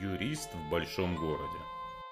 [0.00, 1.58] Юрист в большом городе.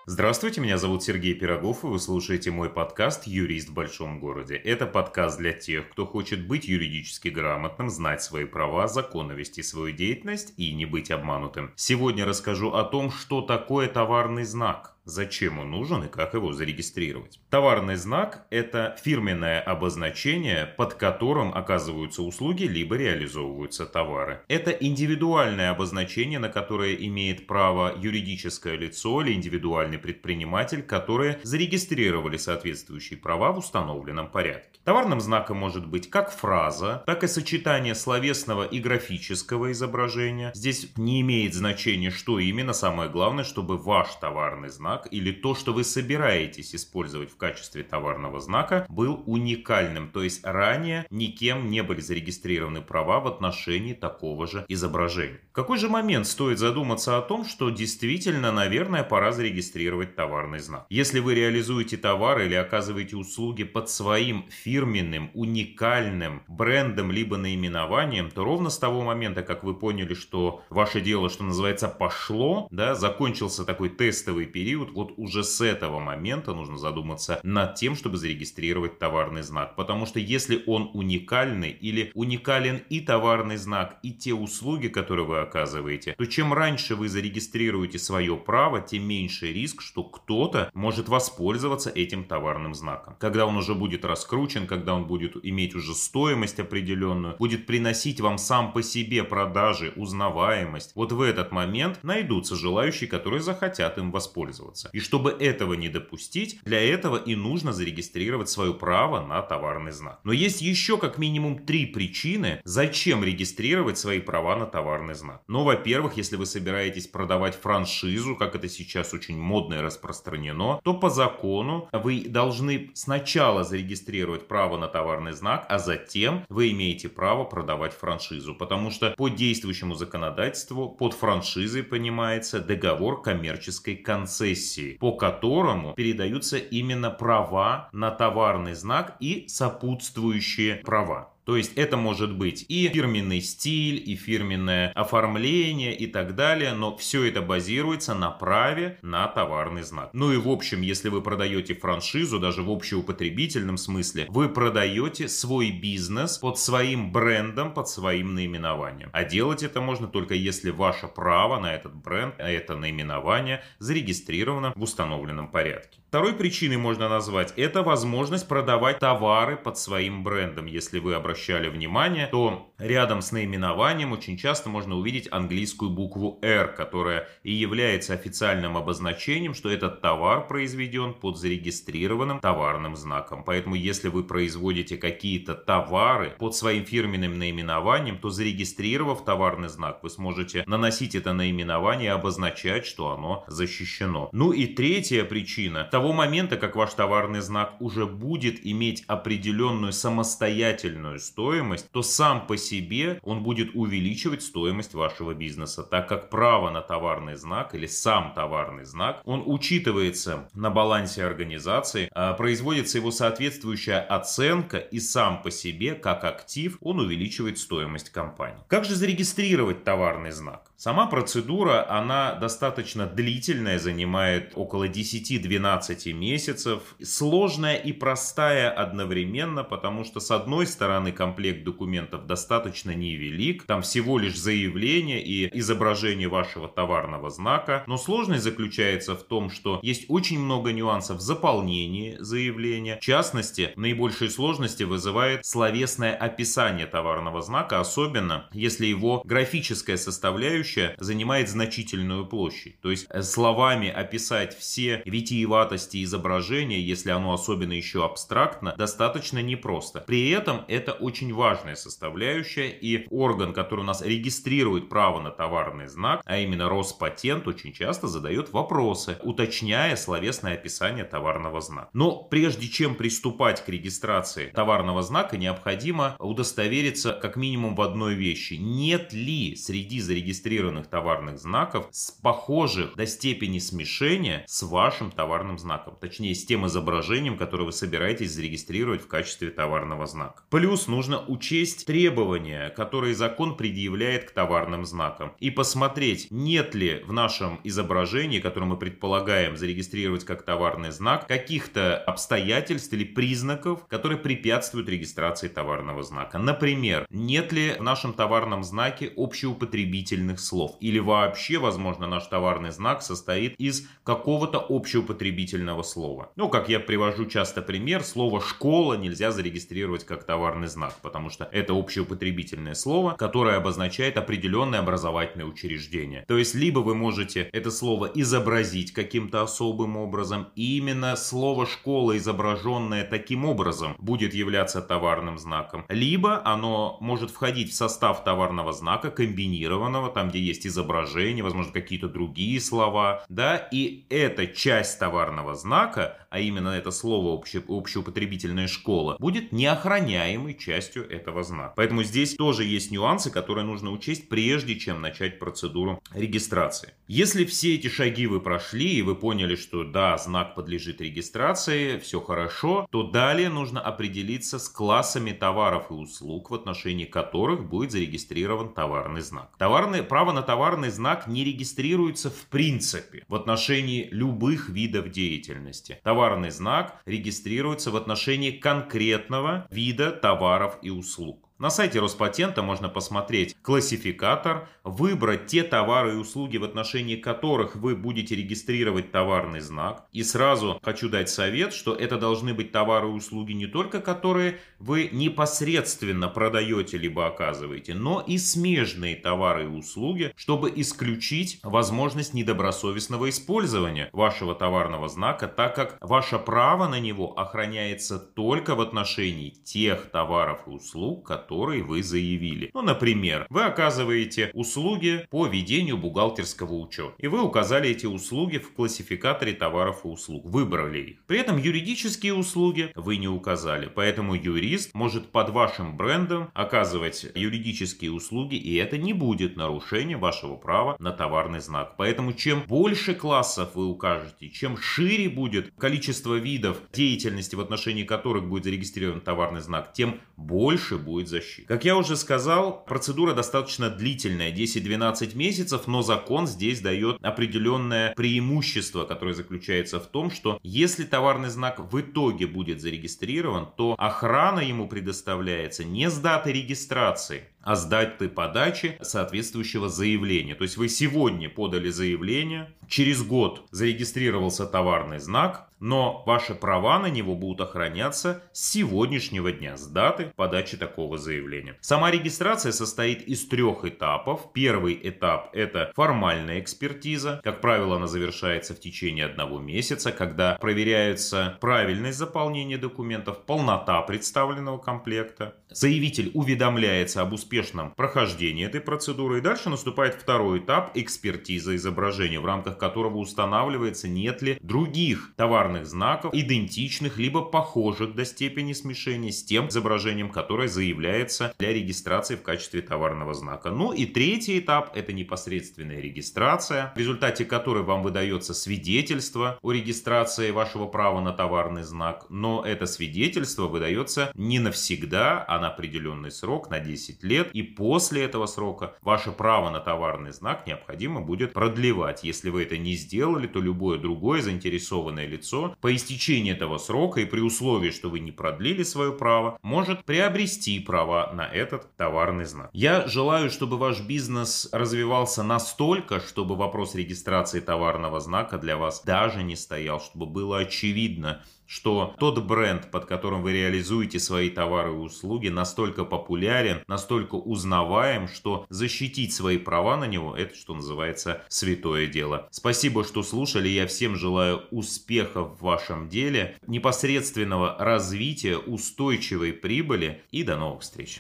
[0.07, 4.57] Здравствуйте, меня зовут Сергей Пирогов, и вы слушаете мой подкаст «Юрист в большом городе».
[4.57, 9.95] Это подкаст для тех, кто хочет быть юридически грамотным, знать свои права, законно вести свою
[9.95, 11.73] деятельность и не быть обманутым.
[11.77, 17.41] Сегодня расскажу о том, что такое товарный знак– зачем он нужен и как его зарегистрировать.
[17.51, 24.43] Товарный знак– это фирменное обозначение, под которым оказываются услуги либо реализовываются товары.
[24.49, 33.19] Это индивидуальное обозначение, на которое имеет право юридическое лицо или индивидуальный предприниматель, которые зарегистрировали соответствующие
[33.19, 34.81] права в установленном порядке.
[34.85, 40.53] Товарным знаком может быть как фраза, так и сочетание словесного и графического изображения.
[40.55, 45.55] Здесь не имеет значения, что именно, самое главное, чтобы ваш товарный знак знак или то,
[45.55, 50.11] что вы собираетесь использовать в качестве товарного знака, был уникальным.
[50.11, 55.41] То есть ранее никем не были зарегистрированы права в отношении такого же изображения.
[55.51, 60.87] В какой же момент стоит задуматься о том, что действительно, наверное, пора зарегистрировать товарный знак?
[60.91, 68.45] Если вы реализуете товар или оказываете услуги под своим фирменным, уникальным брендом либо наименованием, то
[68.45, 73.65] ровно с того момента, как вы поняли, что ваше дело, что называется, пошло, да, закончился
[73.65, 79.43] такой тестовый период, вот уже с этого момента нужно задуматься над тем, чтобы зарегистрировать товарный
[79.43, 79.77] знак.
[79.77, 85.41] Потому что если он уникальный или уникален и товарный знак, и те услуги, которые вы
[85.41, 91.91] оказываете, то чем раньше вы зарегистрируете свое право, тем меньше риск, что кто-то может воспользоваться
[91.91, 93.17] этим товарным знаком.
[93.19, 98.39] Когда он уже будет раскручен, когда он будет иметь уже стоимость определенную, будет приносить вам
[98.39, 104.70] сам по себе продажи, узнаваемость, вот в этот момент найдутся желающие, которые захотят им воспользоваться
[104.71, 104.91] пользоваться.
[104.93, 110.21] И чтобы этого не допустить, для этого и нужно зарегистрировать свое право на товарный знак.
[110.25, 115.43] Но есть еще как минимум три причины, зачем регистрировать свои права на товарный знак.
[115.49, 120.95] Ну, во-первых, если вы собираетесь продавать франшизу, как это сейчас очень модно и распространено, то
[120.95, 127.45] по закону вы должны сначала зарегистрировать право на товарный знак, а затем вы имеете право
[127.45, 128.55] продавать франшизу.
[128.55, 136.59] Потому что по действующему законодательству под франшизой понимается договор коммерческой концессии концессии, по которому передаются
[136.59, 141.33] именно права на товарный знак и сопутствующие права.
[141.45, 146.97] То есть это может быть и фирменный стиль, и фирменное оформление и так далее, но
[146.97, 150.11] все это базируется на праве на товарный знак.
[150.13, 155.71] Ну и в общем, если вы продаете франшизу, даже в общеупотребительном смысле, вы продаете свой
[155.71, 159.11] бизнес под своим брендом, под своим наименованием.
[159.13, 164.73] А делать это можно только если ваше право на этот бренд, а это наименование зарегистрировано
[164.77, 166.00] в установленном порядке.
[166.11, 170.67] Второй причиной можно назвать это возможность продавать товары под своим брендом.
[170.67, 176.75] Если вы обращали внимание, то рядом с наименованием очень часто можно увидеть английскую букву R,
[176.75, 183.45] которая и является официальным обозначением, что этот товар произведен под зарегистрированным товарным знаком.
[183.45, 190.11] Поэтому если вы производите какие-то товары под своим фирменным наименованием, то зарегистрировав товарный знак, вы
[190.11, 194.29] сможете наносить это наименование и обозначать, что оно защищено.
[194.33, 201.19] Ну и третья причина– того момента, как ваш товарный знак уже будет иметь определенную самостоятельную
[201.19, 206.81] стоимость, то сам по себе он будет увеличивать стоимость вашего бизнеса, так как право на
[206.81, 214.01] товарный знак или сам товарный знак, он учитывается на балансе организации, а производится его соответствующая
[214.01, 218.65] оценка и сам по себе, как актив, он увеличивает стоимость компании.
[218.69, 220.70] Как же зарегистрировать товарный знак?
[220.83, 226.81] Сама процедура, она достаточно длительная, занимает около 10-12 месяцев.
[227.03, 234.19] Сложная и простая одновременно, потому что с одной стороны комплект документов достаточно невелик, там всего
[234.19, 240.39] лишь заявление и изображение вашего товарного знака, но сложность заключается в том, что есть очень
[240.39, 242.97] много нюансов в заполнении заявления.
[242.97, 250.97] В частности, наибольшие сложности вызывает словесное описание товарного знака, особенно если его графическая составляющая составляющая
[250.99, 252.81] занимает значительную площадь.
[252.81, 260.01] То есть э, словами описать все витиеватости изображения, если оно особенно еще абстрактно, достаточно непросто.
[260.01, 265.89] При этом это очень важная составляющая, и орган, который у нас регистрирует право на товарный
[265.89, 271.91] знак, а именно Роспатент, очень часто задает вопросы, уточняя словесное описание товарного знака.
[271.93, 278.55] Но прежде чем приступать к регистрации товарного знака, необходимо удостовериться как минимум в одной вещи.
[278.55, 285.59] Нет ли среди зарегистрированных зарегистрированных товарных знаков с похожих до степени смешения с вашим товарным
[285.59, 285.97] знаком.
[286.01, 290.43] Точнее, с тем изображением, которое вы собираетесь зарегистрировать в качестве товарного знака.
[290.51, 295.33] Плюс нужно учесть требования, которые закон предъявляет к товарным знакам.
[295.41, 301.97] И посмотреть, нет ли в нашем изображении, которое мы предполагаем зарегистрировать как товарный знак, каких-то
[301.97, 306.39] обстоятельств или признаков, которые препятствуют регистрации товарного знака.
[306.39, 310.77] Например, нет ли в нашем товарном знаке общеупотребительных слов?
[310.81, 316.31] Или вообще, возможно, наш товарный знак состоит из какого-то общеупотребительного слова.
[316.37, 321.45] Ну, как я привожу часто пример, слово «школа» нельзя зарегистрировать как товарный знак, потому что
[321.53, 326.25] это общеупотребительное слово, которое обозначает определенное образовательное учреждение.
[326.27, 332.17] То есть, либо вы можете это слово изобразить каким-то особым образом, и именно слово «школа»,
[332.17, 339.11] изображенное таким образом, будет являться товарным знаком, либо оно может входить в состав товарного знака,
[339.11, 346.19] комбинированного, там, где есть изображение, возможно, какие-то другие слова, да, и эта часть товарного знака,
[346.31, 351.75] а именно это слово обще, общеупотребительная школа, будет неохраняемой частью этого знака.
[351.77, 356.95] Поэтому здесь тоже есть нюансы, которые нужно учесть, прежде чем начать процедуру регистрации.
[357.09, 362.21] Если все эти шаги вы прошли и вы поняли, что да, знак подлежит регистрации, все
[362.21, 368.73] хорошо, то далее нужно определиться с классами товаров и услуг, в отношении которых будет зарегистрирован
[368.73, 369.51] товарный знак.
[369.59, 376.01] Товарный, право на товарный знак не регистрируется в принципе в отношении любых видов деятельности.
[376.03, 381.50] Товарный знак регистрируется в отношении конкретного вида товаров и услуг.
[381.61, 387.95] На сайте Роспатента можно посмотреть классификатор, выбрать те товары и услуги, в отношении которых вы
[387.95, 390.07] будете регистрировать товарный знак.
[390.11, 394.59] И сразу хочу дать совет, что это должны быть товары и услуги не только которые
[394.79, 403.29] вы непосредственно продаете либо оказываете, но и смежные товары и услуги, чтобы исключить возможность недобросовестного
[403.29, 410.11] использования вашего товарного знака, так как ваше право на него охраняется только в отношении тех
[410.11, 412.71] товаров и услуг, которые который вы заявили.
[412.75, 417.15] Ну, например, вы оказываете услуги по ведению бухгалтерского учета.
[417.19, 420.47] И вы указали эти услуги в классификаторе товаров и услуг.
[420.47, 421.25] Выбрали их.
[421.27, 423.91] При этом юридические услуги вы не указали.
[423.93, 430.55] Поэтому юрист может под вашим брендом оказывать юридические услуги, и это не будет нарушением вашего
[430.55, 431.97] права на товарный знак.
[431.99, 438.49] Поэтому чем больше классов вы укажете, чем шире будет количество видов деятельности, в отношении которых
[438.49, 441.67] будет зарегистрирован товарный знак, тем больше будет защита защиты.
[441.67, 449.05] Как я уже сказал, процедура достаточно длительная, 10-12 месяцев, но закон здесь дает определенное преимущество,
[449.05, 454.89] которое заключается в том, что если товарный знак в итоге будет зарегистрирован, то охрана ему
[454.89, 460.55] предоставляется не с даты регистрации, а с даты подачи соответствующего заявления.
[460.55, 467.07] То есть вы сегодня подали заявление, через год зарегистрировался товарный знак, но ваши права на
[467.07, 471.77] него будут охраняться с сегодняшнего дня, с даты подачи такого заявления.
[471.81, 474.53] Сама регистрация состоит из трех этапов.
[474.53, 477.41] Первый этап– это формальная экспертиза.
[477.43, 484.77] Как правило, она завершается в течение одного месяца, когда проверяется правильность заполнения документов, полнота представленного
[484.79, 485.55] комплекта.
[485.71, 489.39] Заявитель уведомляется об успешном прохождении этой процедуры.
[489.39, 495.87] И дальше наступает второй этап– экспертиза изображения, в рамках которого устанавливается, нет ли других товарных
[495.87, 502.43] знаков, идентичных либо похожих до степени смешения с тем изображением, которое заявляется для регистрации в
[502.43, 503.71] качестве товарного знака.
[503.71, 510.53] Ну и третий этап– это непосредственная регистрация, в результате которой вам выдается свидетельство о регистрации
[510.53, 516.71] вашего права на товарный знак, но это свидетельство выдается не навсегда, а на определенный срок,
[516.71, 522.25] на 10 лет, и после этого срока ваше право на товарный знак необходимо будет продлевать.
[522.25, 527.25] Если вы это не сделали, то любое другое заинтересованное лицо по истечении этого срока и
[527.25, 532.71] при условии, что вы не продлили свое право, может приобрести права на этот товарный знак.
[532.73, 539.43] Я желаю, чтобы ваш бизнес развивался настолько, чтобы вопрос регистрации товарного знака для вас даже
[539.43, 544.97] не стоял, чтобы было очевидно, что тот бренд, под которым вы реализуете свои товары и
[544.97, 552.09] услуги, настолько популярен, настолько узнаваем, что защитить свои права на него– это, что называется, святое
[552.09, 552.49] дело.
[552.51, 553.69] Спасибо, что слушали.
[553.69, 561.19] Я всем желаю успехов в вашем деле, непосредственного развития, устойчивой прибыли и до новых встреч.